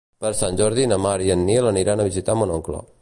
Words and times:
Per 0.23 0.29
Sant 0.37 0.55
Jordi 0.61 0.87
na 0.93 0.97
Mar 1.03 1.13
i 1.25 1.29
en 1.35 1.43
Nil 1.51 1.69
aniran 1.73 2.03
a 2.03 2.09
visitar 2.09 2.39
mon 2.41 2.55
oncle. 2.57 2.83